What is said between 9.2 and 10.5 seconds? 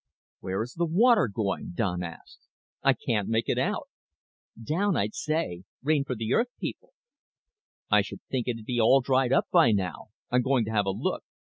up by now. I'm